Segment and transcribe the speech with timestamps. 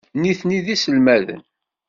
[0.21, 1.41] Nitni d iselmaden.